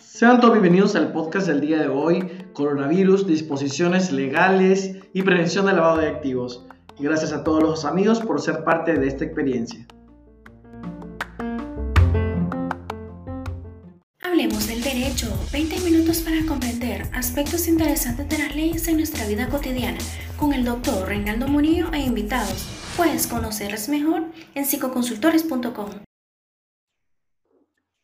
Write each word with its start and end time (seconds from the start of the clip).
Sean 0.00 0.38
todos 0.38 0.52
bienvenidos 0.52 0.94
al 0.96 1.12
podcast 1.12 1.46
del 1.46 1.62
día 1.62 1.78
de 1.78 1.88
hoy, 1.88 2.30
coronavirus, 2.52 3.26
disposiciones 3.26 4.12
legales 4.12 4.96
y 5.14 5.22
prevención 5.22 5.64
del 5.64 5.76
lavado 5.76 5.96
de 5.96 6.08
activos. 6.08 6.66
gracias 6.98 7.32
a 7.32 7.42
todos 7.42 7.62
los 7.62 7.86
amigos 7.86 8.20
por 8.20 8.42
ser 8.42 8.64
parte 8.64 8.98
de 8.98 9.08
esta 9.08 9.24
experiencia. 9.24 9.86
Hablemos 14.20 14.66
del 14.66 14.82
derecho, 14.82 15.28
20 15.52 15.80
minutos 15.80 16.20
para 16.20 16.44
comprender 16.46 17.08
aspectos 17.14 17.66
interesantes 17.66 18.28
de 18.28 18.38
las 18.38 18.54
leyes 18.54 18.86
en 18.88 18.98
nuestra 18.98 19.26
vida 19.26 19.48
cotidiana 19.48 19.98
con 20.36 20.52
el 20.52 20.66
doctor 20.66 21.08
Reinaldo 21.08 21.48
Murillo 21.48 21.90
e 21.94 22.00
invitados. 22.00 22.81
Puedes 22.96 23.26
conocerles 23.26 23.88
mejor 23.88 24.24
en 24.54 24.66
psicoconsultores.com. 24.66 25.90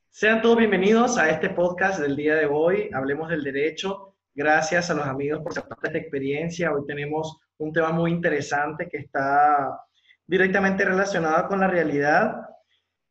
Sean 0.09 0.41
todos 0.41 0.56
bienvenidos 0.56 1.19
a 1.19 1.28
este 1.28 1.51
podcast 1.51 2.01
del 2.01 2.16
día 2.16 2.37
de 2.37 2.47
hoy. 2.47 2.88
Hablemos 2.95 3.28
del 3.28 3.45
derecho. 3.45 4.16
Gracias 4.34 4.88
a 4.88 4.95
los 4.95 5.06
amigos 5.06 5.42
por 5.42 5.52
de 5.52 5.61
esta 5.61 5.98
experiencia. 5.98 6.73
Hoy 6.73 6.87
tenemos 6.87 7.38
un 7.59 7.70
tema 7.70 7.92
muy 7.92 8.12
interesante 8.12 8.88
que 8.88 8.97
está 8.97 9.78
directamente 10.27 10.87
relacionado 10.87 11.48
con 11.48 11.61
la 11.61 11.69
realidad. 11.69 12.36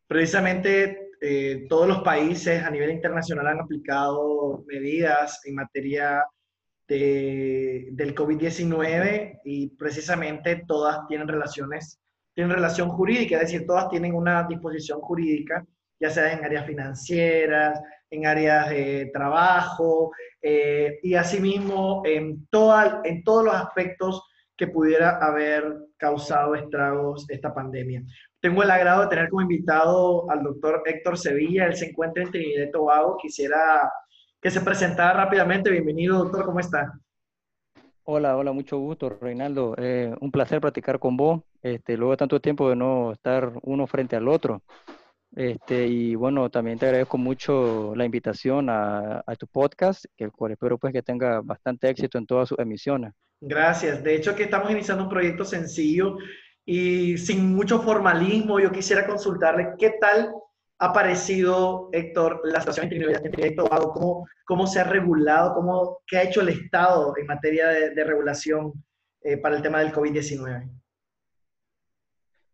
Precisamente 0.08 1.12
eh, 1.20 1.66
todos 1.68 1.86
los 1.86 2.02
países 2.02 2.60
a 2.60 2.70
nivel 2.70 2.90
internacional 2.90 3.46
han 3.46 3.60
aplicado 3.60 4.64
medidas 4.66 5.40
en 5.44 5.54
materia 5.54 6.24
de, 6.88 7.88
del 7.92 8.14
COVID-19 8.14 9.40
y 9.44 9.68
precisamente 9.76 10.64
todas 10.66 11.06
tienen 11.06 11.28
relaciones, 11.28 12.00
tienen 12.34 12.54
relación 12.54 12.88
jurídica, 12.88 13.36
es 13.36 13.42
decir, 13.42 13.66
todas 13.66 13.88
tienen 13.90 14.14
una 14.14 14.44
disposición 14.48 15.00
jurídica 15.00 15.64
ya 16.00 16.10
sea 16.10 16.32
en 16.32 16.44
áreas 16.44 16.66
financieras, 16.66 17.80
en 18.10 18.26
áreas 18.26 18.70
de 18.70 19.10
trabajo 19.12 20.12
eh, 20.40 20.98
y 21.02 21.14
asimismo 21.14 22.02
en, 22.04 22.46
toda, 22.50 23.00
en 23.04 23.22
todos 23.24 23.44
los 23.44 23.54
aspectos 23.54 24.22
que 24.56 24.68
pudiera 24.68 25.18
haber 25.18 25.64
causado 25.96 26.54
estragos 26.54 27.28
esta 27.28 27.54
pandemia. 27.54 28.02
Tengo 28.40 28.62
el 28.62 28.70
agrado 28.70 29.02
de 29.02 29.08
tener 29.08 29.28
como 29.28 29.42
invitado 29.42 30.28
al 30.30 30.42
doctor 30.42 30.82
Héctor 30.84 31.18
Sevilla, 31.18 31.66
él 31.66 31.76
se 31.76 31.86
encuentra 31.86 32.22
en 32.22 32.30
Trinidad 32.30 32.66
y 32.66 32.70
Tobago, 32.70 33.18
quisiera 33.20 33.90
que 34.40 34.50
se 34.50 34.60
presentara 34.60 35.24
rápidamente. 35.24 35.70
Bienvenido, 35.70 36.18
doctor, 36.18 36.44
¿cómo 36.44 36.60
está? 36.60 36.98
Hola, 38.04 38.36
hola, 38.36 38.52
mucho 38.52 38.78
gusto, 38.78 39.10
Reinaldo. 39.20 39.74
Eh, 39.76 40.14
un 40.20 40.30
placer 40.30 40.60
platicar 40.60 40.98
con 40.98 41.16
vos. 41.16 41.42
Este, 41.60 41.96
luego 41.96 42.12
de 42.12 42.18
tanto 42.18 42.40
tiempo 42.40 42.70
de 42.70 42.76
no 42.76 43.12
estar 43.12 43.52
uno 43.62 43.86
frente 43.86 44.16
al 44.16 44.28
otro. 44.28 44.62
Este, 45.34 45.86
y 45.86 46.14
bueno, 46.14 46.48
también 46.48 46.78
te 46.78 46.86
agradezco 46.86 47.18
mucho 47.18 47.94
la 47.94 48.04
invitación 48.04 48.68
a, 48.70 49.22
tu 49.38 49.46
podcast, 49.46 50.06
que 50.16 50.24
el 50.24 50.32
cual 50.32 50.52
espero 50.52 50.78
pues 50.78 50.92
que 50.92 51.02
tenga 51.02 51.42
bastante 51.42 51.90
éxito 51.90 52.16
en 52.16 52.26
todas 52.26 52.48
sus 52.48 52.58
emisiones. 52.58 53.12
Gracias. 53.40 54.02
De 54.02 54.14
hecho, 54.14 54.34
que 54.34 54.44
estamos 54.44 54.70
iniciando 54.70 55.04
un 55.04 55.10
proyecto 55.10 55.44
sencillo 55.44 56.16
y 56.64 57.18
sin 57.18 57.54
mucho 57.54 57.82
formalismo. 57.82 58.58
Yo 58.58 58.72
quisiera 58.72 59.06
consultarle 59.06 59.74
qué 59.78 59.96
tal 60.00 60.32
ha 60.80 60.92
parecido, 60.92 61.88
Héctor, 61.92 62.40
la 62.44 62.60
situación 62.60 62.84
en 62.84 62.90
Trinidad 63.30 63.64
cómo, 63.92 64.28
cómo 64.44 64.66
se 64.66 64.80
ha 64.80 64.84
regulado, 64.84 65.54
cómo, 65.54 65.98
qué 66.06 66.18
ha 66.18 66.22
hecho 66.22 66.40
el 66.40 66.50
Estado 66.50 67.14
en 67.16 67.26
materia 67.26 67.68
de, 67.68 68.04
regulación 68.04 68.72
eh, 69.22 69.36
para 69.36 69.56
el 69.56 69.62
tema 69.62 69.80
del 69.80 69.92
COVID-19. 69.92 70.70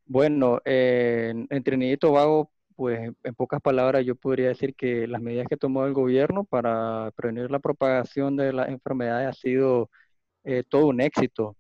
Bueno, 0.07 0.61
eh, 0.65 1.33
en 1.49 1.63
Trinidad 1.63 1.93
y 1.93 1.97
Tobago 1.97 2.51
pues 2.77 3.13
en 3.23 3.35
pocas 3.35 3.61
palabras 3.61 4.05
yo 4.05 4.17
podría 4.17 4.49
decir 4.49 4.75
que 4.75 5.07
las 5.07 5.23
medidas 5.23 5.47
que 5.49 5.57
tomó 5.57 5.87
el 5.87 5.93
gobierno 5.93 6.45
para 6.45 7.11
prevenir 7.17 7.51
la 7.51 7.61
propagación 7.61 8.37
de 8.37 8.53
las 8.53 8.69
enfermedades 8.69 9.29
ha 9.29 9.33
sido 9.33 9.91
eh, 10.45 10.65
todo 10.69 10.87
un 10.89 11.01
éxito. 11.01 11.57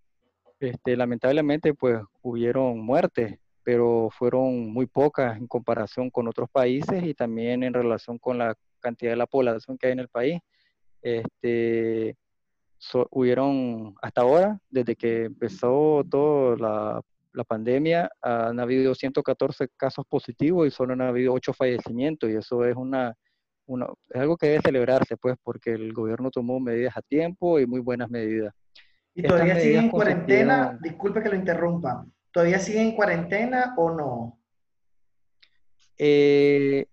Este, 0.60 0.96
lamentablemente 0.96 1.74
pues 1.74 2.00
hubieron 2.22 2.80
muertes, 2.80 3.38
pero 3.64 4.10
fueron 4.16 4.72
muy 4.72 4.86
pocas 4.86 5.36
en 5.36 5.46
comparación 5.48 6.10
con 6.10 6.28
otros 6.28 6.48
países 6.50 7.02
y 7.02 7.14
también 7.14 7.64
en 7.64 7.74
relación 7.74 8.18
con 8.18 8.38
la 8.38 8.54
cantidad 8.80 9.12
de 9.12 9.16
la 9.16 9.26
población 9.26 9.78
que 9.78 9.88
hay 9.88 9.92
en 9.94 10.00
el 10.00 10.08
país. 10.08 10.40
Este, 11.02 12.16
hubieron 13.10 13.94
hasta 14.02 14.20
ahora, 14.20 14.60
desde 14.70 14.94
que 14.94 15.24
empezó 15.24 16.04
toda 16.08 16.56
la 16.56 17.00
la 17.34 17.44
pandemia 17.44 18.10
han 18.22 18.58
habido 18.60 18.94
114 18.94 19.68
casos 19.76 20.06
positivos 20.08 20.66
y 20.66 20.70
solo 20.70 20.94
han 20.94 21.02
habido 21.02 21.32
8 21.34 21.52
fallecimientos 21.52 22.30
y 22.30 22.36
eso 22.36 22.64
es 22.64 22.76
una, 22.76 23.14
es 24.08 24.20
algo 24.20 24.36
que 24.36 24.46
debe 24.46 24.62
celebrarse 24.62 25.16
pues 25.16 25.36
porque 25.42 25.72
el 25.72 25.92
gobierno 25.92 26.30
tomó 26.30 26.60
medidas 26.60 26.96
a 26.96 27.02
tiempo 27.02 27.58
y 27.58 27.66
muy 27.66 27.80
buenas 27.80 28.08
medidas. 28.08 28.54
¿Y 29.14 29.22
todavía 29.22 29.60
siguen 29.60 29.84
en 29.84 29.90
cuarentena? 29.90 30.78
Disculpe 30.80 31.22
que 31.22 31.28
lo 31.28 31.36
interrumpa. 31.36 32.06
¿Todavía 32.34 32.58
siguen 32.58 32.88
en 32.88 32.96
cuarentena 32.96 33.74
o 33.76 33.90
no? 33.92 34.40
Eh, 35.96 36.84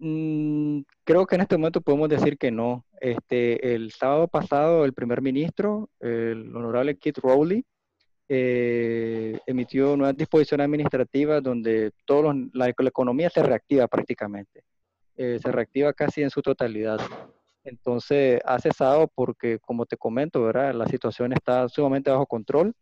mm, 0.00 0.80
creo 1.04 1.26
que 1.26 1.36
en 1.36 1.42
este 1.42 1.56
momento 1.56 1.80
podemos 1.80 2.08
decir 2.08 2.36
que 2.36 2.50
no. 2.50 2.84
Este, 3.00 3.72
el 3.72 3.92
sábado 3.92 4.26
pasado 4.26 4.84
el 4.84 4.92
primer 4.92 5.22
ministro, 5.22 5.90
el 6.00 6.54
honorable 6.56 6.98
Kit 6.98 7.18
Rowley, 7.18 7.64
eh, 8.28 9.38
emitió 9.46 9.96
nuevas 9.96 10.16
disposiciones 10.16 10.64
administrativas 10.64 11.40
donde 11.40 11.92
todo 12.04 12.34
la, 12.52 12.68
economía 12.68 13.30
se 13.30 13.44
reactiva 13.44 13.86
prácticamente, 13.86 14.64
eh, 15.16 15.38
se 15.40 15.52
reactiva 15.52 15.92
casi 15.92 16.22
en 16.22 16.30
su 16.30 16.42
totalidad. 16.42 16.98
Entonces 17.62 18.40
ha 18.44 18.58
cesado 18.58 19.06
porque, 19.06 19.60
como 19.60 19.86
te 19.86 19.96
comento, 19.96 20.42
¿verdad? 20.42 20.74
la 20.74 20.88
situación 20.88 21.32
está 21.32 21.68
sumamente 21.68 22.10
bajo 22.10 22.26
control. 22.26 22.74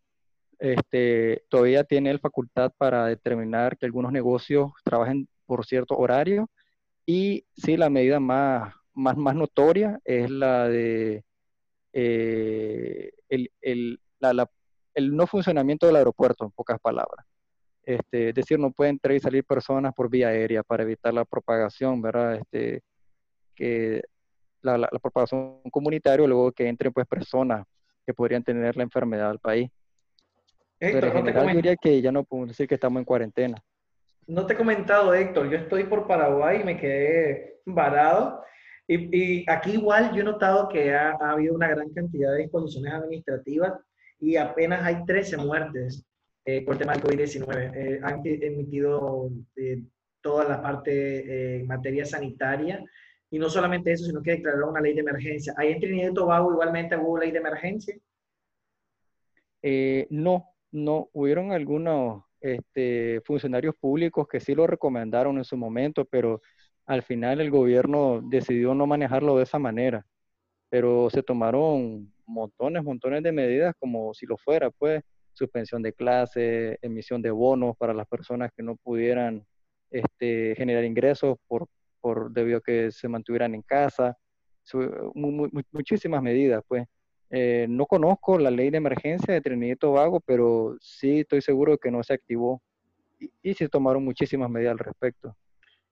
Este, 0.59 1.45
todavía 1.49 1.85
tiene 1.85 2.13
la 2.13 2.19
facultad 2.19 2.73
para 2.77 3.07
determinar 3.07 3.77
que 3.77 3.87
algunos 3.87 4.13
negocios 4.13 4.73
trabajen 4.85 5.29
por 5.47 5.65
cierto 5.65 5.97
horario 5.97 6.51
y 7.07 7.47
sí, 7.57 7.77
la 7.77 7.91
medida 7.91 8.21
más, 8.21 8.75
más, 8.93 9.17
más 9.17 9.35
notoria 9.35 10.01
es 10.05 10.31
la 10.31 10.69
de 10.69 11.25
eh, 11.93 13.13
el, 13.29 13.51
el, 13.61 14.01
la, 14.19 14.33
la, 14.33 14.51
el 14.95 15.17
no 15.17 15.27
funcionamiento 15.27 15.87
del 15.87 15.97
aeropuerto, 15.97 16.45
en 16.45 16.51
pocas 16.51 16.79
palabras. 16.81 17.25
Este, 17.83 18.31
es 18.31 18.35
decir, 18.35 18.59
no 18.59 18.71
pueden 18.73 18.97
entrar 18.97 19.17
y 19.17 19.21
salir 19.21 19.45
personas 19.45 19.95
por 19.95 20.11
vía 20.11 20.29
aérea 20.29 20.63
para 20.63 20.83
evitar 20.83 21.15
la 21.15 21.25
propagación, 21.25 22.03
¿verdad? 22.03 22.35
Este, 22.37 22.83
que 23.55 24.03
la, 24.61 24.89
propagación 25.03 25.61
comunitaria, 25.71 26.27
luego 26.27 26.53
que 26.53 26.69
entren 26.69 26.93
pues 26.93 27.07
personas 27.07 27.65
que 28.05 28.13
podrían 28.15 28.43
tener 28.43 28.77
la 28.77 28.83
enfermedad 28.83 29.31
al 29.31 29.39
país. 29.39 29.71
Pero 30.79 31.07
en 31.07 31.13
general 31.13 31.49
yo 31.49 31.57
diría 31.57 31.77
que 31.77 32.01
ya 32.01 32.13
no 32.13 32.25
podemos 32.25 32.49
decir 32.49 32.69
que 32.69 32.75
estamos 32.75 33.01
en 33.01 33.05
cuarentena. 33.05 33.63
No 34.27 34.47
te 34.47 34.53
he 34.53 34.57
comentado, 34.57 35.15
Héctor, 35.15 35.51
yo 35.51 35.57
estoy 35.57 35.85
por 35.85 36.07
Paraguay 36.07 36.61
y 36.61 36.65
me 36.65 36.77
quedé 36.77 37.61
varado. 37.65 38.43
Y, 38.87 39.49
aquí 39.51 39.73
igual 39.73 40.15
yo 40.15 40.23
he 40.23 40.25
notado 40.25 40.69
que 40.69 40.95
ha, 40.95 41.11
ha, 41.21 41.33
habido 41.33 41.55
una 41.55 41.69
gran 41.69 41.91
cantidad 41.91 42.33
de 42.33 42.43
disposiciones 42.43 42.93
administrativas 42.93 43.75
y 44.19 44.37
apenas 44.37 44.83
hay 44.85 45.05
13 45.05 45.37
muertes 45.37 46.07
eh, 46.45 46.65
por 46.65 46.75
el 46.75 46.79
tema 46.79 46.95
del 46.95 47.03
COVID-19. 47.03 47.73
Eh, 47.75 48.01
han 48.03 48.23
emitido 48.25 49.31
eh, 49.57 49.83
toda 50.23 50.45
la 50.49 50.63
parte 50.63 51.61
en 51.61 51.67
materia 51.67 52.07
sanitaria 52.07 52.83
y 53.31 53.39
no 53.39 53.51
solamente 53.51 53.93
eso, 53.93 54.07
sino 54.07 54.23
que 54.23 54.31
declararon 54.31 54.71
una 54.71 54.81
ley 54.81 54.95
de 54.95 55.01
emergencia. 55.01 55.53
¿Ahí 55.59 55.73
en 55.73 55.81
Trinidad 55.81 56.11
y 56.11 56.15
Tobago 56.15 56.51
igualmente 56.51 56.97
hubo 56.97 57.19
ley 57.19 57.31
de 57.33 57.39
emergencia? 57.39 57.97
no, 60.11 60.55
no, 60.73 61.09
hubieron 61.13 61.53
algunos 61.53 62.25
este, 62.41 63.21
funcionarios 63.25 63.75
públicos 63.77 64.27
que 64.29 64.41
sí 64.41 64.55
lo 64.55 64.67
recomendaron 64.67 65.39
en 65.39 65.45
su 65.45 65.57
momento, 65.57 66.05
pero 66.05 66.41
al 66.87 67.03
final 67.03 67.41
el 67.41 67.51
gobierno 67.51 68.21
decidió 68.23 68.75
no 68.75 68.87
manejarlo 68.87 69.37
de 69.37 69.45
esa 69.45 69.59
manera. 69.59 70.07
Pero 70.71 71.11
se 71.11 71.23
tomaron 71.23 72.13
montones, 72.27 72.85
montones 72.85 73.23
de 73.23 73.33
medidas 73.33 73.75
como 73.79 74.15
si 74.15 74.27
lo 74.27 74.37
fuera, 74.37 74.71
pues, 74.71 75.03
suspensión 75.33 75.83
de 75.83 75.93
clases, 75.93 76.79
emisión 76.83 77.23
de 77.23 77.31
bonos 77.31 77.77
para 77.77 77.95
las 77.95 78.07
personas 78.07 78.51
que 78.57 78.63
no 78.63 78.77
pudieran 78.77 79.45
este, 79.91 80.55
generar 80.57 80.85
ingresos 80.85 81.37
por, 81.47 81.67
por, 82.01 82.31
debido 82.33 82.59
a 82.59 82.63
que 82.63 82.91
se 82.91 83.09
mantuvieran 83.09 83.55
en 83.55 83.63
casa, 83.63 84.17
muchísimas 85.15 86.23
medidas, 86.23 86.63
pues. 86.69 86.85
Eh, 87.31 87.67
no 87.69 87.87
conozco 87.87 88.39
la 88.39 88.51
ley 88.51 88.71
de 88.71 88.79
emergencia 88.79 89.35
de 89.35 89.41
Trinidad 89.41 89.75
y 89.75 89.77
Tobago, 89.77 90.21
pero 90.21 90.77
sí 90.81 91.21
estoy 91.21 91.43
seguro 91.43 91.73
de 91.73 91.79
que 91.79 91.91
no 91.91 92.03
se 92.03 92.15
activó 92.15 92.63
y, 93.43 93.55
se 93.55 93.69
tomaron 93.69 94.05
muchísimas 94.05 94.49
medidas 94.49 94.73
al 94.73 94.79
respecto. 94.79 95.37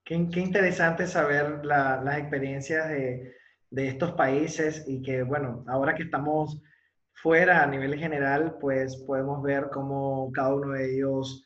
Qué, 0.03 0.15
interesante 0.15 1.05
saber 1.05 1.65
las 1.65 2.17
experiencias 2.17 2.87
de, 2.89 3.33
de 3.69 3.87
estos 3.87 4.13
países 4.13 4.85
y 4.87 5.01
que, 5.01 5.23
bueno, 5.23 5.63
ahora 5.67 5.95
que 5.95 6.03
estamos 6.03 6.61
fuera 7.13 7.63
a 7.63 7.67
nivel 7.67 7.97
general, 7.97 8.57
pues 8.59 8.95
podemos 9.05 9.41
ver 9.43 9.67
cómo 9.71 10.31
cada 10.31 10.55
uno 10.55 10.73
de 10.73 10.95
ellos 10.95 11.45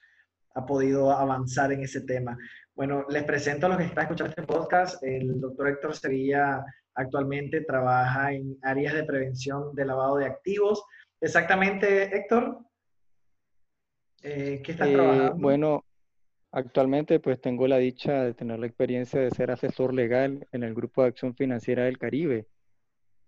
ha 0.53 0.65
podido 0.65 1.11
avanzar 1.11 1.71
en 1.71 1.83
ese 1.83 2.01
tema. 2.01 2.38
Bueno, 2.75 3.05
les 3.09 3.23
presento 3.23 3.65
a 3.65 3.69
los 3.69 3.77
que 3.77 3.85
están 3.85 4.03
escuchando 4.03 4.29
este 4.29 4.43
podcast. 4.43 5.01
El 5.03 5.39
doctor 5.39 5.69
Héctor 5.69 5.95
Sevilla 5.95 6.63
actualmente 7.01 7.62
trabaja 7.62 8.33
en 8.33 8.57
áreas 8.62 8.94
de 8.94 9.03
prevención 9.03 9.74
de 9.75 9.86
lavado 9.86 10.18
de 10.18 10.25
activos. 10.25 10.83
Exactamente, 11.19 12.15
Héctor. 12.15 12.59
Eh, 14.24 14.62
¿Qué 14.63 14.71
estás 14.71 14.88
eh, 14.89 14.94
trabajando? 14.94 15.36
Bueno, 15.36 15.86
actualmente 16.51 17.19
pues 17.19 17.39
tengo 17.42 17.68
la 17.68 17.77
dicha 17.77 18.24
de 18.24 18.33
tener 18.33 18.59
la 18.59 18.68
experiencia 18.68 19.19
de 19.19 19.31
ser 19.31 19.51
asesor 19.51 19.94
legal 19.94 20.48
en 20.51 20.63
el 20.63 20.74
Grupo 20.74 21.01
de 21.01 21.09
Acción 21.09 21.36
Financiera 21.36 21.86
del 21.86 21.98
Caribe. 21.98 22.48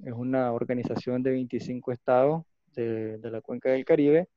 Es 0.04 0.14
una 0.14 0.52
organización 0.52 1.24
de 1.24 1.32
25 1.32 1.92
estados 1.92 2.44
de, 2.76 3.20
la 3.22 3.42
cuenca 3.42 3.72
del 3.72 3.86
Caribe 3.86 4.28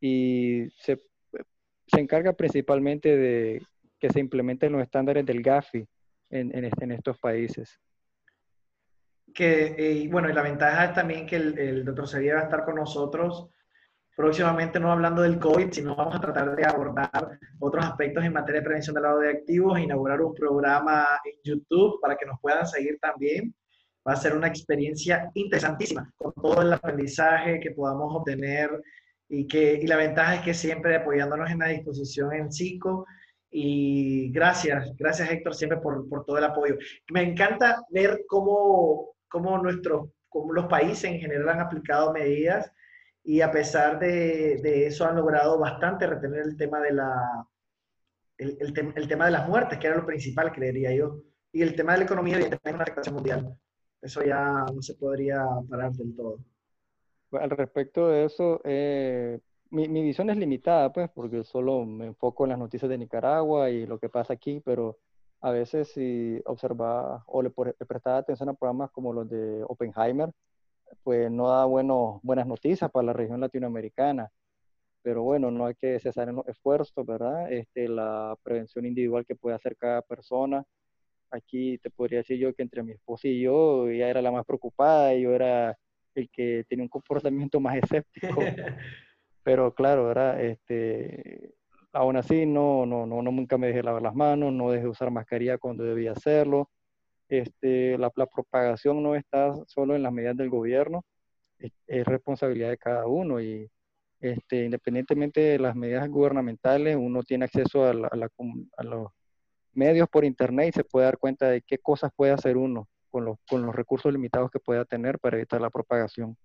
y 0.00 0.68
se, 0.76 1.00
se, 1.86 2.00
encarga 2.00 2.32
principalmente 2.32 3.16
de 3.16 3.62
que 4.00 4.10
se 4.10 4.20
implementen 4.20 4.72
los 4.72 4.82
estándares 4.82 5.24
del 5.24 5.42
GAFI 5.42 5.86
en, 6.30 6.52
en, 6.54 6.92
estos 6.92 7.18
países. 7.18 7.78
Que, 9.34 9.74
eh, 9.78 10.08
bueno, 10.10 10.28
y 10.28 10.32
la 10.32 10.42
ventaja 10.42 10.86
es 10.86 10.94
también 10.94 11.26
que 11.26 11.36
el, 11.36 11.58
el 11.58 11.84
doctor 11.84 12.08
Sevilla 12.08 12.34
va 12.34 12.40
a 12.40 12.44
estar 12.44 12.64
con 12.64 12.76
nosotros 12.76 13.50
próximamente 14.14 14.78
no 14.78 14.92
hablando 14.92 15.22
del 15.22 15.38
COVID, 15.38 15.72
sino 15.72 15.96
vamos 15.96 16.14
a 16.14 16.20
tratar 16.20 16.54
de 16.54 16.66
abordar 16.66 17.38
otros 17.58 17.84
aspectos 17.84 18.24
en 18.24 18.32
materia 18.32 18.60
de 18.60 18.64
prevención 18.64 18.94
del 18.94 19.04
lavado 19.04 19.20
de 19.20 19.30
activos, 19.30 19.78
inaugurar 19.78 20.20
un 20.20 20.34
programa 20.34 21.06
en 21.24 21.32
YouTube 21.42 22.00
para 22.00 22.16
que 22.16 22.26
nos 22.26 22.38
puedan 22.40 22.66
seguir 22.66 22.98
también. 23.00 23.54
Va 24.06 24.12
a 24.12 24.16
ser 24.16 24.36
una 24.36 24.48
experiencia 24.48 25.30
interesantísima 25.34 26.12
con 26.16 26.32
todo 26.34 26.62
el 26.62 26.72
aprendizaje 26.72 27.60
que 27.60 27.70
podamos 27.70 28.14
obtener 28.14 28.70
y, 29.28 29.46
que, 29.46 29.74
y 29.74 29.86
la 29.86 29.96
ventaja 29.96 30.36
es 30.36 30.42
que 30.42 30.54
siempre 30.54 30.96
apoyándonos 30.96 31.50
en 31.50 31.60
la 31.60 31.68
disposición 31.68 32.32
en 32.32 32.52
psico. 32.52 33.06
Y 33.50 34.30
gracias, 34.32 34.94
gracias 34.96 35.30
Héctor 35.30 35.54
siempre 35.54 35.78
por, 35.78 36.08
por 36.08 36.24
todo 36.24 36.38
el 36.38 36.44
apoyo. 36.44 36.76
Me 37.12 37.22
encanta 37.22 37.82
ver 37.90 38.24
cómo, 38.26 39.11
cómo, 39.32 39.58
nuestros, 39.58 40.10
cómo 40.28 40.52
los 40.52 40.66
países 40.66 41.04
en 41.04 41.18
general 41.18 41.48
han 41.48 41.60
aplicado 41.60 42.12
medidas 42.12 42.70
y 43.24 43.40
a 43.40 43.50
pesar 43.50 43.98
de, 43.98 44.60
de, 44.62 44.86
eso 44.86 45.06
han 45.06 45.16
logrado 45.16 45.58
bastante 45.58 46.06
retener 46.06 46.40
el 46.40 46.56
tema 46.56 46.80
de 46.80 46.92
la 46.92 47.46
el, 48.38 48.58
el, 48.96 49.08
tema 49.08 49.26
de 49.26 49.30
las 49.30 49.48
muertes, 49.48 49.78
que 49.78 49.86
era 49.86 49.96
lo 49.96 50.06
principal, 50.06 50.52
creería 50.52 50.92
yo. 50.92 51.22
Y 51.52 51.62
el 51.62 51.76
tema 51.76 51.92
de 51.92 51.98
la 51.98 52.04
economía, 52.04 52.34
evidentemente, 52.34 52.70
es 52.70 52.74
una 52.74 52.82
afectación 52.82 53.14
mundial. 53.14 53.56
Eso 54.00 54.24
ya 54.24 54.64
no 54.74 54.82
se 54.82 54.94
podría 54.94 55.46
parar 55.70 55.92
del 55.92 56.16
todo. 56.16 56.38
Al 57.30 57.50
respecto 57.50 58.08
de 58.08 58.24
eso, 58.24 58.60
eh, 58.64 59.38
mi, 59.70 59.88
mi, 59.88 60.02
visión 60.02 60.28
es 60.30 60.36
limitada, 60.36 60.92
pues, 60.92 61.08
porque 61.14 61.44
solo 61.44 61.84
me 61.84 62.06
enfoco 62.06 62.44
en 62.44 62.50
las 62.50 62.58
noticias 62.58 62.88
de 62.88 62.98
Nicaragua 62.98 63.70
y 63.70 63.86
lo 63.86 63.98
que 64.00 64.08
pasa 64.08 64.32
aquí, 64.32 64.60
pero 64.64 64.98
a 65.42 65.50
veces 65.50 65.88
si 65.92 66.40
observa 66.46 67.24
o 67.26 67.42
le, 67.42 67.52
le 67.78 67.86
prestaba 67.86 68.18
atención 68.18 68.48
a 68.48 68.54
programas 68.54 68.90
como 68.92 69.12
los 69.12 69.28
de 69.28 69.64
Oppenheimer, 69.64 70.30
pues 71.02 71.30
no 71.30 71.48
da 71.48 71.64
bueno, 71.64 72.20
buenas 72.22 72.46
noticias 72.46 72.90
para 72.90 73.06
la 73.06 73.12
región 73.12 73.40
latinoamericana. 73.40 74.30
Pero 75.02 75.24
bueno, 75.24 75.50
no 75.50 75.66
hay 75.66 75.74
que 75.74 75.98
cesar 75.98 76.28
en 76.28 76.36
los 76.36 76.48
esfuerzos, 76.48 77.04
¿verdad? 77.04 77.52
Este, 77.52 77.88
la 77.88 78.36
prevención 78.44 78.86
individual 78.86 79.26
que 79.26 79.34
puede 79.34 79.56
hacer 79.56 79.76
cada 79.76 80.00
persona. 80.02 80.64
Aquí 81.30 81.78
te 81.78 81.90
podría 81.90 82.18
decir 82.20 82.38
yo 82.38 82.54
que 82.54 82.62
entre 82.62 82.84
mi 82.84 82.92
esposa 82.92 83.26
y 83.26 83.40
yo, 83.40 83.88
ella 83.88 84.08
era 84.08 84.22
la 84.22 84.30
más 84.30 84.46
preocupada, 84.46 85.14
y 85.14 85.22
yo 85.22 85.34
era 85.34 85.76
el 86.14 86.30
que 86.30 86.64
tenía 86.68 86.84
un 86.84 86.88
comportamiento 86.88 87.58
más 87.58 87.78
escéptico. 87.78 88.28
Pero 89.42 89.74
claro, 89.74 90.06
¿verdad? 90.06 90.40
Este, 90.40 91.52
aún 91.92 92.16
así, 92.16 92.46
no, 92.46 92.86
no, 92.86 93.06
no, 93.06 93.22
nunca 93.22 93.58
me 93.58 93.68
dejé 93.68 93.82
lavar 93.82 94.02
las 94.02 94.14
manos, 94.14 94.52
no 94.52 94.70
dejé 94.70 94.88
usar 94.88 95.10
mascarilla 95.10 95.58
cuando 95.58 95.84
debía 95.84 96.12
hacerlo 96.12 96.70
este, 97.32 97.96
la, 97.96 98.10
propagación 98.10 99.02
no 99.02 99.14
está 99.14 99.54
solo 99.66 99.96
en 99.96 100.02
las 100.02 100.12
medidas 100.12 100.36
del 100.36 100.50
gobierno, 100.50 101.04
es, 101.58 101.72
responsabilidad 102.04 102.68
de 102.68 102.76
cada 102.76 103.06
uno 103.06 103.40
y 103.40 103.70
este, 104.20 104.64
independientemente 104.66 105.40
de 105.40 105.58
las 105.58 105.74
medidas 105.74 106.08
gubernamentales, 106.10 106.96
uno 106.96 107.22
tiene 107.22 107.46
acceso 107.46 107.86
a, 107.86 107.94
los 107.94 109.08
medios 109.72 110.08
por 110.10 110.26
internet 110.26 110.68
y 110.68 110.72
se 110.72 110.84
puede 110.84 111.06
dar 111.06 111.16
cuenta 111.16 111.48
de 111.48 111.62
qué 111.62 111.78
cosas 111.78 112.12
puede 112.14 112.32
hacer 112.32 112.58
uno 112.58 112.86
con 113.10 113.24
los, 113.24 113.38
con 113.48 113.64
los 113.64 113.74
recursos 113.74 114.12
limitados 114.12 114.50
que 114.50 114.60
pueda 114.60 114.84
tener 114.84 115.18
para 115.18 115.38
evitar 115.38 115.60
la 115.60 115.70
propagación. 115.70 116.36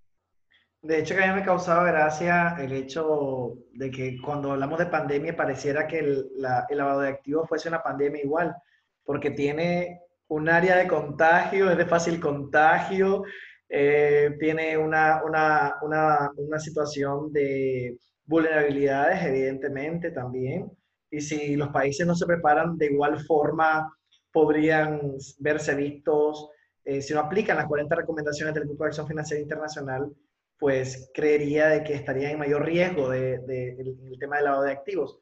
De 0.87 0.99
hecho, 0.99 1.15
que 1.15 1.23
a 1.25 1.33
mí 1.33 1.41
me 1.41 1.45
causaba 1.45 1.83
gracia 1.83 2.55
el 2.59 2.71
hecho 2.71 3.55
de 3.73 3.91
que 3.91 4.21
cuando 4.21 4.53
hablamos 4.53 4.79
de 4.79 4.85
pandemia 4.85 5.35
pareciera 5.35 5.85
que 5.85 5.99
el, 5.99 6.29
el 6.69 6.77
lavado 6.77 7.01
de 7.01 7.09
activos 7.09 7.49
fuese 7.49 7.67
una 7.67 7.83
pandemia 7.83 8.23
igual, 8.23 8.55
porque 9.03 9.31
tiene 9.31 9.99
un 10.29 10.47
área 10.47 10.77
de 10.77 10.87
contagio, 10.87 11.69
es 11.69 11.77
de 11.77 11.85
fácil 11.85 12.21
contagio, 12.21 13.23
eh, 13.67 14.37
tiene 14.39 14.77
una, 14.77 15.23
una, 15.25 15.75
una, 15.81 16.31
una, 16.37 16.57
situación 16.57 17.33
de 17.33 17.97
vulnerabilidades, 18.25 19.23
evidentemente, 19.25 20.11
también. 20.11 20.71
Y 21.11 21.19
si 21.19 21.57
los 21.57 21.67
países 21.67 22.07
no 22.07 22.15
se 22.15 22.25
preparan 22.25 22.77
de 22.77 22.85
igual 22.85 23.19
forma, 23.25 23.93
podrían 24.31 25.01
verse 25.39 25.75
vistos, 25.75 26.49
eh, 26.85 27.01
si 27.01 27.13
no 27.13 27.19
aplican 27.19 27.57
las 27.57 27.65
40 27.65 27.93
recomendaciones 27.93 28.53
del 28.53 28.63
Grupo 28.63 28.85
de 28.85 28.87
Acción 28.87 29.07
Financiera 29.07 29.41
Internacional, 29.41 30.09
pues 30.57 31.11
creería 31.13 31.67
de 31.67 31.83
que 31.83 31.93
estarían 31.93 32.31
en 32.31 32.39
mayor 32.39 32.65
riesgo 32.65 33.09
de, 33.09 33.39
de, 33.39 33.69
el 33.79 34.19
tema 34.19 34.37
del 34.37 34.45
lavado 34.45 34.63
de 34.63 34.71
activos. 34.71 35.19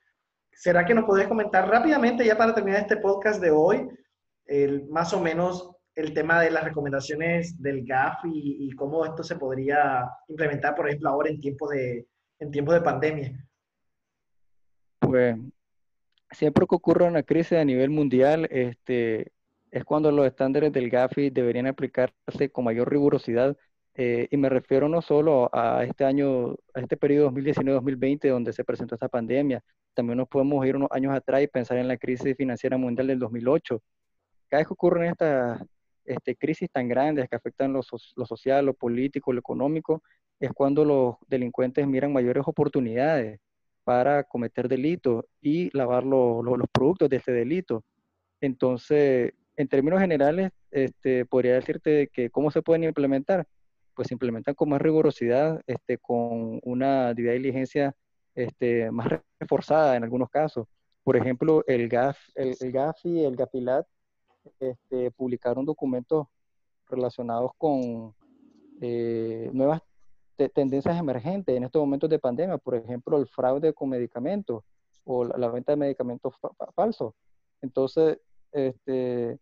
¿Será 0.51 0.85
que 0.85 0.93
nos 0.93 1.05
podés 1.05 1.27
comentar 1.27 1.67
rápidamente, 1.69 2.25
ya 2.25 2.37
para 2.37 2.55
terminar 2.55 2.81
este 2.81 2.97
podcast 2.97 3.41
de 3.41 3.51
hoy, 3.51 3.87
el, 4.45 4.87
más 4.87 5.13
o 5.13 5.19
menos 5.19 5.75
el 5.95 6.13
tema 6.13 6.41
de 6.41 6.51
las 6.51 6.63
recomendaciones 6.63 7.61
del 7.61 7.85
GAF 7.85 8.19
y, 8.25 8.69
cómo 8.75 9.05
esto 9.05 9.23
se 9.23 9.37
podría 9.37 10.09
implementar, 10.27 10.75
por 10.75 10.87
ejemplo, 10.87 11.09
ahora 11.09 11.29
en 11.29 11.39
tiempos 11.39 11.69
de, 11.69 12.07
en 12.39 12.51
de 12.51 12.81
pandemia. 12.81 13.47
Pues 14.99 15.37
siempre 16.31 16.65
que 16.67 16.75
ocurre 16.75 17.05
una 17.05 17.23
crisis 17.23 17.57
a 17.57 17.63
nivel 17.63 17.89
mundial, 17.89 18.47
este, 18.51 19.31
es 19.71 19.83
cuando 19.85 20.11
los 20.11 20.27
estándares 20.27 20.71
del 20.73 20.89
GAFI 20.89 21.29
deberían 21.29 21.67
aplicarse 21.67 22.49
con 22.51 22.65
mayor 22.65 22.89
rigurosidad. 22.89 23.57
Eh, 23.97 24.27
y 24.29 24.37
me 24.37 24.49
refiero 24.49 24.89
no 24.89 25.01
solo 25.01 25.49
a 25.53 25.83
este 25.85 26.03
año, 26.03 26.55
a 26.73 26.81
este 26.81 26.97
periodo 26.97 27.31
2019-2020 27.31 28.29
donde 28.29 28.51
se 28.51 28.65
presentó 28.65 28.95
esta 28.95 29.07
pandemia, 29.07 29.63
también 29.93 30.17
nos 30.17 30.27
podemos 30.27 30.65
ir 30.65 30.75
unos 30.75 30.89
años 30.91 31.15
atrás 31.15 31.41
y 31.41 31.47
pensar 31.47 31.77
en 31.77 31.87
la 31.87 31.97
crisis 31.97 32.35
financiera 32.35 32.77
mundial 32.77 33.07
del 33.07 33.19
2008, 33.19 33.81
cada 34.49 34.61
vez 34.61 34.67
que 34.67 34.73
ocurren 34.73 35.11
estas 35.11 35.61
este, 36.05 36.35
crisis 36.35 36.69
tan 36.71 36.87
grandes 36.87 37.27
que 37.29 37.35
afectan 37.35 37.73
lo, 37.73 37.81
social, 37.81 38.65
lo 38.65 38.73
político, 38.73 39.33
lo 39.33 39.39
económico, 39.39 40.03
es 40.39 40.51
cuando 40.51 40.85
los 40.85 41.15
delincuentes 41.27 41.87
miran 41.87 42.13
mayores 42.13 42.43
oportunidades 42.45 43.39
para 43.83 44.23
cometer 44.23 44.67
delitos 44.67 45.25
y 45.41 45.75
lavar 45.75 46.03
los 46.03 46.67
productos 46.71 47.09
de 47.09 47.17
este 47.17 47.31
delito. 47.31 47.83
Entonces, 48.41 49.33
en 49.55 49.67
términos 49.67 50.01
generales, 50.01 50.51
este, 50.71 51.25
podría 51.25 51.55
decirte 51.55 52.09
que 52.11 52.29
cómo 52.29 52.51
se 52.51 52.61
pueden 52.61 52.83
implementar. 52.83 53.47
Pues 53.95 54.11
implementan 54.11 54.55
con 54.55 54.69
más 54.69 54.81
rigurosidad, 54.81 55.61
este, 55.67 55.97
con 55.97 56.59
una 56.63 57.13
diligencia 57.13 57.95
este, 58.33 58.91
más 58.91 59.07
reforzada 59.39 59.95
en 59.95 60.03
algunos 60.03 60.29
casos. 60.29 60.67
Por 61.03 61.15
ejemplo, 61.15 61.63
el 61.67 61.87
GAF, 61.87 62.17
el, 62.35 62.55
el 62.59 62.75
y 63.03 63.23
el 63.23 63.35
GAFILAT 63.35 63.87
este, 64.59 65.11
publicaron 65.11 65.65
documentos 65.65 66.27
relacionados 66.87 67.51
con 67.57 68.13
eh, 68.81 69.49
nuevas 69.53 69.81
tendencias 70.53 70.99
emergentes 70.99 71.55
en 71.55 71.63
estos 71.63 71.79
momentos 71.79 72.09
de 72.09 72.19
pandemia, 72.19 72.57
por 72.57 72.75
ejemplo, 72.75 73.17
el 73.17 73.27
fraude 73.27 73.73
con 73.73 73.89
medicamentos 73.89 74.63
o 75.05 75.23
la, 75.23 75.47
venta 75.49 75.71
de 75.71 75.77
medicamentos 75.77 76.33
falsos. 76.75 77.13
Entonces, 77.61 78.19
este, 78.51 79.39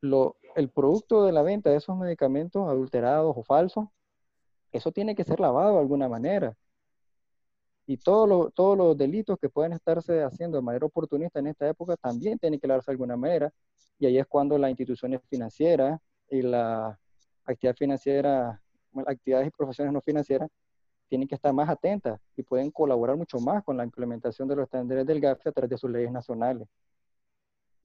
lo, 0.00 0.36
el 0.58 0.70
producto 0.70 1.24
de 1.24 1.32
la 1.32 1.42
venta 1.42 1.70
de 1.70 1.76
esos 1.76 1.96
medicamentos 1.96 2.68
adulterados 2.68 3.32
o 3.36 3.42
falsos, 3.44 3.86
eso 4.72 4.90
tiene 4.92 5.14
que 5.14 5.24
ser 5.24 5.38
lavado 5.40 5.74
de 5.74 5.80
alguna 5.80 6.08
manera. 6.08 6.56
Y 7.86 7.96
todos 7.96 8.28
los 8.76 8.98
delitos 8.98 9.38
que 9.40 9.48
pueden 9.48 9.72
estarse 9.72 10.22
haciendo 10.22 10.58
de 10.58 10.62
manera 10.62 10.84
oportunista 10.86 11.38
en 11.38 11.46
esta 11.46 11.68
época 11.68 11.96
también 11.96 12.38
tienen 12.38 12.58
que 12.60 12.66
lavarse 12.66 12.90
de 12.90 12.94
alguna 12.94 13.16
manera. 13.16 13.52
Y 14.00 14.06
ahí 14.06 14.18
es 14.18 14.26
cuando 14.26 14.58
las 14.58 14.70
instituciones 14.70 15.20
financieras 15.30 16.00
y 16.28 16.42
la 16.42 16.98
actividad 17.44 17.76
financiera, 17.76 18.60
actividades 19.06 19.48
y 19.48 19.50
profesiones 19.50 19.94
no 19.94 20.00
financieras 20.00 20.50
tienen 21.08 21.28
que 21.28 21.36
estar 21.36 21.52
más 21.54 21.68
atentas 21.68 22.20
y 22.36 22.42
pueden 22.42 22.70
colaborar 22.70 23.16
mucho 23.16 23.38
más 23.38 23.64
con 23.64 23.76
la 23.76 23.84
implementación 23.84 24.48
de 24.48 24.56
los 24.56 24.64
estándares 24.64 25.06
del 25.06 25.20
GAFI 25.20 25.48
a 25.48 25.52
través 25.52 25.70
de 25.70 25.78
sus 25.78 25.90
leyes 25.90 26.12
nacionales. 26.12 26.68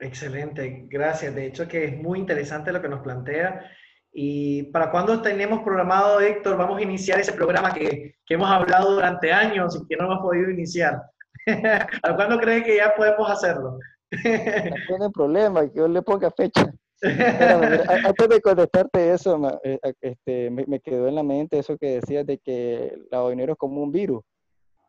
Excelente, 0.04 0.86
gracias. 0.90 1.34
De 1.34 1.46
hecho 1.46 1.68
que 1.68 1.86
es 1.86 1.98
muy 1.98 2.20
interesante 2.20 2.72
lo 2.72 2.82
que 2.82 2.90
nos 2.90 3.02
plantea. 3.02 3.72
¿Y 4.12 4.64
para 4.64 4.92
cuándo 4.92 5.22
tenemos 5.22 5.62
programado, 5.64 6.20
Héctor? 6.20 6.58
Vamos 6.58 6.78
a 6.78 6.84
iniciar 6.84 7.20
ese 7.20 7.34
programa 7.34 7.74
que, 7.74 8.16
que 8.26 8.34
hemos 8.34 8.50
hablado 8.50 8.94
durante 8.94 9.32
años 9.32 9.76
y 9.76 9.88
que 9.88 9.96
no 9.96 10.06
hemos 10.06 10.20
podido 10.20 10.52
iniciar. 10.52 11.02
cuándo 12.16 12.38
creen 12.38 12.64
que 12.64 12.78
ya 12.78 12.94
podemos 12.96 13.30
hacerlo? 13.30 13.80
no 14.12 14.76
tiene 14.88 15.10
problema, 15.12 15.68
que 15.68 15.78
yo 15.78 15.88
le 15.88 16.02
ponga 16.02 16.30
fecha. 16.32 16.72
antes 17.02 18.30
de 18.30 18.42
contestarte 18.42 19.14
eso, 19.14 19.60
eh, 19.64 19.80
este, 20.00 20.50
me, 20.50 20.80
quedó 20.80 21.08
en 21.08 21.16
la 21.16 21.24
mente 21.24 21.60
eso 21.60 21.78
que 21.78 22.00
decías 22.00 22.26
de 22.26 22.38
que 22.38 22.98
de 23.10 23.30
dinero 23.30 23.54
es 23.54 23.58
como 23.58 23.82
un 23.82 23.92
virus. 23.92 24.22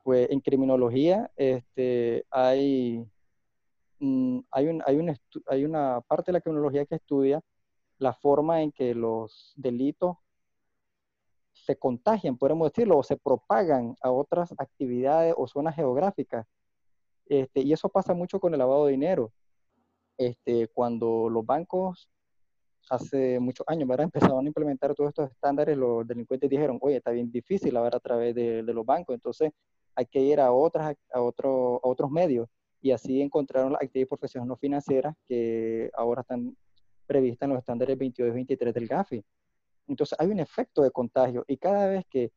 Pues 0.02 0.28
en 0.30 0.40
criminología 0.40 1.30
este, 1.36 2.24
hay, 2.30 3.06
hay, 4.50 4.66
un, 4.68 4.82
hay, 4.86 4.96
un 4.96 5.16
hay 5.46 5.64
una 5.64 6.00
parte 6.02 6.30
de 6.30 6.34
la 6.34 6.40
criminología 6.40 6.86
que 6.86 6.96
estudia 6.96 7.40
la 7.98 8.12
forma 8.12 8.62
en 8.62 8.72
que 8.72 8.94
los 8.94 9.52
delitos 9.56 10.16
se 11.52 11.76
contagian, 11.76 12.36
podemos 12.36 12.70
decirlo, 12.70 12.98
o 12.98 13.02
se 13.02 13.16
propagan 13.16 13.96
a 14.02 14.10
otras 14.10 14.52
actividades 14.58 15.34
o 15.36 15.46
zonas 15.46 15.76
geográficas. 15.76 16.46
Este, 17.26 17.60
y 17.60 17.72
eso 17.72 17.88
pasa 17.88 18.12
mucho 18.12 18.40
con 18.40 18.52
el 18.52 18.58
lavado 18.58 18.86
de 18.86 18.92
dinero. 18.92 19.32
Este, 20.18 20.68
cuando 20.68 21.28
los 21.28 21.44
bancos 21.46 22.08
hace 22.90 23.40
muchos 23.40 23.66
años 23.68 23.88
¿verdad? 23.88 24.04
empezaron 24.12 24.44
a 24.44 24.48
implementar 24.48 24.94
todos 24.94 25.08
estos 25.08 25.30
estándares, 25.30 25.76
los 25.76 26.06
delincuentes 26.06 26.50
dijeron, 26.50 26.78
oye, 26.80 26.96
está 26.96 27.10
bien 27.10 27.30
difícil 27.30 27.72
lavar 27.74 27.96
a 27.96 28.00
través 28.00 28.34
de, 28.34 28.62
los 28.62 28.84
bancos, 28.84 29.14
entonces 29.14 29.52
hay 29.94 30.06
que 30.06 30.20
ir 30.20 30.40
a, 30.40 30.52
otras, 30.52 30.96
a, 31.12 31.20
otro, 31.20 31.80
a 31.82 31.88
otros 31.88 32.10
medios. 32.10 32.48
Y 32.84 32.92
así 32.92 33.22
encontraron 33.22 33.72
las 33.72 33.80
actividades 33.80 34.10
profesionales 34.10 34.46
no 34.46 34.56
financieras 34.56 35.16
que 35.26 35.90
ahora 35.94 36.20
están 36.20 36.54
previstas 37.06 37.46
en 37.46 37.54
los 37.54 37.60
estándares 37.60 37.96
22 37.96 38.28
y 38.28 38.34
23 38.34 38.74
del 38.74 38.86
GAFI. 38.86 39.24
Entonces 39.88 40.18
hay 40.20 40.28
un 40.28 40.38
efecto 40.38 40.82
de 40.82 40.90
contagio 40.90 41.46
y 41.48 41.56
cada 41.56 41.88
vez 41.88 42.04
que 42.10 42.30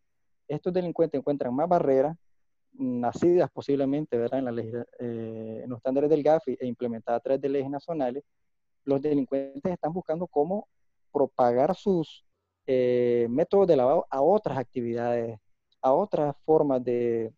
estos 0.48 0.72
delincuentes 0.72 1.20
encuentran 1.20 1.54
más 1.54 1.68
barreras, 1.68 2.16
nacidas 2.72 3.52
posiblemente 3.52 4.18
¿verdad? 4.18 4.40
En, 4.40 4.46
la 4.46 4.52
ley, 4.54 4.72
eh, 5.00 5.62
en 5.66 5.70
los 5.70 5.80
estándares 5.80 6.10
del 6.10 6.24
GAFI 6.24 6.58
e 6.62 6.66
implementadas 6.66 7.20
a 7.20 7.24
través 7.24 7.42
de 7.42 7.50
leyes 7.50 7.70
nacionales, 7.70 8.24
los 8.86 9.02
delincuentes 9.02 9.70
están 9.70 9.92
buscando 9.92 10.28
cómo 10.28 10.70
propagar 11.12 11.76
sus 11.76 12.24
eh, 12.66 13.28
métodos 13.30 13.68
de 13.68 13.76
lavado 13.76 14.08
a 14.10 14.22
otras 14.22 14.58
actividades, 14.58 15.38
a 15.82 15.92
otras 15.92 16.38
formas 16.46 16.82
de, 16.86 17.34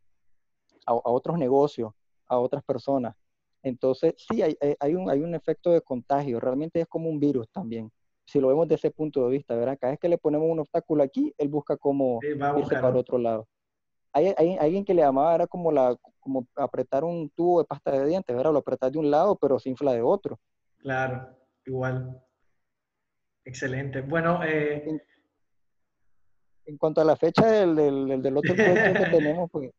a, 0.86 0.94
otros 0.94 1.40
negocios, 1.40 1.92
a 2.30 2.38
otras 2.40 2.64
personas. 2.64 3.16
Entonces, 3.64 4.14
sí, 4.18 4.42
hay, 4.42 4.58
hay, 4.80 4.96
un, 4.96 5.10
hay 5.10 5.20
un 5.22 5.36
efecto 5.36 5.72
de 5.72 5.82
contagio, 5.82 6.40
realmente 6.40 6.80
es 6.80 6.88
como 6.88 7.10
un 7.10 7.20
virus 7.20 7.50
también 7.50 7.92
si 8.30 8.40
lo 8.40 8.50
vemos 8.50 8.68
desde 8.68 8.88
ese 8.88 8.92
punto 8.92 9.26
de 9.26 9.32
vista, 9.32 9.56
¿verdad? 9.56 9.78
Cada 9.80 9.92
vez 9.92 10.00
que 10.00 10.08
le 10.08 10.20
ponemos 10.20 10.48
un 10.50 10.60
obstáculo 10.60 11.02
aquí, 11.02 11.34
él 11.38 11.48
busca 11.48 11.78
cómo 11.78 12.20
irse 12.22 12.76
para 12.76 12.96
otro 12.96 13.18
lado. 13.18 13.48
Hay, 14.14 14.34
hay, 14.38 14.56
alguien 14.58 14.86
que 14.86 14.94
le 14.94 15.02
llamaba, 15.02 15.34
era 15.34 15.48
como, 15.48 15.72
la, 15.72 15.96
como 16.20 16.48
apretar 16.56 17.04
un 17.04 17.30
tubo 17.32 17.60
de 17.60 17.66
pasta 17.66 17.92
de 17.92 18.06
dientes, 18.06 18.36
¿verdad? 18.36 18.54
Lo 18.54 18.60
apretas 18.60 18.92
de 18.92 19.00
un 19.00 19.10
lado, 19.10 19.36
pero 19.36 19.60
se 19.60 19.70
infla 19.70 19.94
de 19.94 20.02
otro. 20.04 20.40
Claro, 20.78 21.28
igual. 21.66 22.22
Excelente. 23.46 24.02
Bueno, 24.02 24.44
eh... 24.44 24.84
en, 24.88 25.02
en, 26.66 26.78
cuanto 26.78 27.02
a 27.02 27.06
la 27.06 27.16
fecha 27.16 27.48
del, 27.48 27.76
del, 27.76 28.22
del 28.22 28.38
otro 28.38 28.54
proyecto 28.56 29.04
que 29.04 29.10
tenemos, 29.10 29.50
pues 29.52 29.72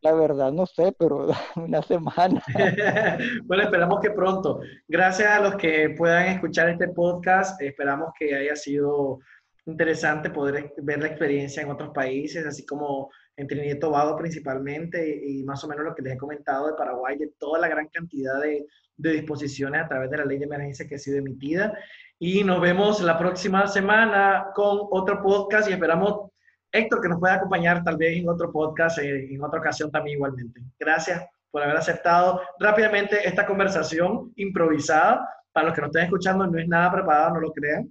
la 0.00 0.12
verdad 0.12 0.52
no 0.52 0.66
sé, 0.66 0.94
pero 0.98 1.28
una 1.56 1.82
semana. 1.82 2.42
bueno, 3.44 3.62
esperamos 3.64 4.00
que 4.00 4.10
pronto. 4.10 4.60
Gracias 4.86 5.28
a 5.30 5.40
los 5.40 5.56
que 5.56 5.90
puedan 5.96 6.26
escuchar 6.26 6.68
este 6.68 6.88
podcast. 6.88 7.60
Esperamos 7.60 8.12
que 8.18 8.34
haya 8.34 8.56
sido 8.56 9.20
interesante 9.66 10.30
poder 10.30 10.72
ver 10.78 11.00
la 11.00 11.08
experiencia 11.08 11.62
en 11.62 11.70
otros 11.70 11.90
países, 11.90 12.46
así 12.46 12.64
como 12.64 13.10
en 13.36 13.46
Trinidad 13.46 13.76
y 13.76 13.78
Tobago 13.78 14.16
principalmente, 14.16 15.20
y 15.24 15.42
más 15.44 15.62
o 15.62 15.68
menos 15.68 15.84
lo 15.84 15.94
que 15.94 16.02
les 16.02 16.14
he 16.14 16.18
comentado 16.18 16.68
de 16.68 16.74
Paraguay, 16.74 17.18
de 17.18 17.32
toda 17.38 17.60
la 17.60 17.68
gran 17.68 17.86
cantidad 17.88 18.40
de, 18.40 18.66
de 18.96 19.12
disposiciones 19.12 19.82
a 19.82 19.88
través 19.88 20.10
de 20.10 20.16
la 20.16 20.24
ley 20.24 20.38
de 20.38 20.46
emergencia 20.46 20.86
que 20.88 20.94
ha 20.94 20.98
sido 20.98 21.18
emitida. 21.18 21.78
Y 22.18 22.42
nos 22.42 22.60
vemos 22.60 23.00
la 23.00 23.18
próxima 23.18 23.66
semana 23.68 24.48
con 24.54 24.88
otro 24.90 25.22
podcast 25.22 25.68
y 25.68 25.72
esperamos 25.72 26.32
Héctor, 26.72 27.00
que 27.00 27.08
nos 27.08 27.18
pueda 27.18 27.34
acompañar 27.34 27.82
tal 27.82 27.96
vez 27.96 28.16
en 28.16 28.28
otro 28.28 28.52
podcast, 28.52 28.98
eh, 28.98 29.32
en 29.32 29.42
otra 29.42 29.60
ocasión 29.60 29.90
también 29.90 30.16
igualmente. 30.16 30.60
Gracias 30.78 31.24
por 31.50 31.62
haber 31.62 31.76
aceptado 31.76 32.40
rápidamente 32.58 33.26
esta 33.26 33.46
conversación 33.46 34.32
improvisada. 34.36 35.28
Para 35.52 35.66
los 35.66 35.74
que 35.74 35.80
nos 35.80 35.88
estén 35.88 36.04
escuchando, 36.04 36.46
no 36.46 36.58
es 36.58 36.68
nada 36.68 36.92
preparado, 36.92 37.34
no 37.34 37.40
lo 37.40 37.52
crean. 37.52 37.88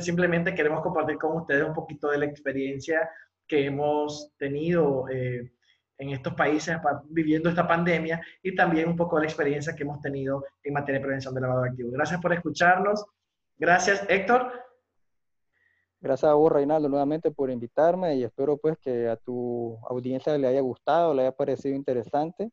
Simplemente 0.00 0.54
queremos 0.54 0.82
compartir 0.82 1.16
con 1.16 1.38
ustedes 1.38 1.64
un 1.64 1.72
poquito 1.72 2.10
de 2.10 2.18
la 2.18 2.26
experiencia 2.26 3.08
que 3.48 3.64
hemos 3.64 4.30
tenido 4.36 5.08
eh, 5.08 5.50
en 5.98 6.10
estos 6.10 6.34
países 6.34 6.76
viviendo 7.08 7.48
esta 7.48 7.66
pandemia 7.66 8.20
y 8.42 8.54
también 8.54 8.88
un 8.88 8.96
poco 8.96 9.16
de 9.16 9.22
la 9.22 9.28
experiencia 9.28 9.74
que 9.74 9.82
hemos 9.84 10.00
tenido 10.00 10.44
en 10.62 10.74
materia 10.74 11.00
de 11.00 11.04
prevención 11.04 11.34
de 11.34 11.40
lavado 11.40 11.64
activo. 11.64 11.90
Gracias 11.90 12.20
por 12.20 12.32
escucharnos. 12.32 13.04
Gracias, 13.58 14.04
Héctor. 14.08 14.52
Gracias 16.02 16.28
a 16.28 16.34
vos, 16.34 16.50
Reinaldo, 16.50 16.88
nuevamente 16.88 17.30
por 17.30 17.48
invitarme 17.48 18.16
y 18.16 18.24
espero 18.24 18.56
pues 18.56 18.76
que 18.78 19.08
a 19.08 19.16
tu 19.16 19.78
audiencia 19.88 20.36
le 20.36 20.48
haya 20.48 20.60
gustado, 20.60 21.14
le 21.14 21.22
haya 21.22 21.32
parecido 21.32 21.76
interesante 21.76 22.50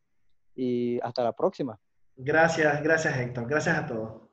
y 0.54 1.00
hasta 1.00 1.24
la 1.24 1.32
próxima. 1.32 1.76
Gracias, 2.16 2.80
gracias 2.80 3.18
Héctor, 3.18 3.48
gracias 3.48 3.76
a 3.76 3.86
todos. 3.86 4.29